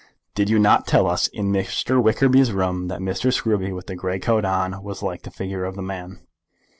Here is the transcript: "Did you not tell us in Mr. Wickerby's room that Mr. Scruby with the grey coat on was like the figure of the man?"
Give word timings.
"Did 0.33 0.49
you 0.49 0.57
not 0.57 0.87
tell 0.87 1.05
us 1.05 1.27
in 1.27 1.51
Mr. 1.51 2.01
Wickerby's 2.01 2.51
room 2.53 2.87
that 2.87 3.01
Mr. 3.01 3.31
Scruby 3.31 3.71
with 3.71 3.85
the 3.85 3.95
grey 3.95 4.17
coat 4.17 4.45
on 4.45 4.81
was 4.81 5.03
like 5.03 5.21
the 5.21 5.29
figure 5.29 5.63
of 5.63 5.75
the 5.75 5.83
man?" 5.83 6.25